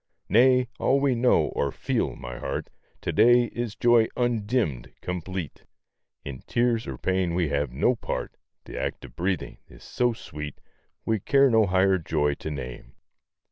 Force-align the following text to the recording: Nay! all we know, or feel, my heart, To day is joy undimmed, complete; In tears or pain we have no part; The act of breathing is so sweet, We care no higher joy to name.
Nay! 0.29 0.67
all 0.79 0.99
we 0.99 1.13
know, 1.13 1.49
or 1.49 1.71
feel, 1.71 2.15
my 2.15 2.39
heart, 2.39 2.71
To 3.01 3.11
day 3.11 3.43
is 3.53 3.75
joy 3.75 4.07
undimmed, 4.17 4.91
complete; 4.99 5.63
In 6.25 6.39
tears 6.47 6.87
or 6.87 6.97
pain 6.97 7.35
we 7.35 7.49
have 7.49 7.71
no 7.71 7.95
part; 7.97 8.35
The 8.65 8.81
act 8.81 9.05
of 9.05 9.15
breathing 9.15 9.59
is 9.67 9.83
so 9.83 10.11
sweet, 10.13 10.59
We 11.05 11.19
care 11.19 11.51
no 11.51 11.67
higher 11.67 11.99
joy 11.99 12.33
to 12.33 12.49
name. 12.49 12.93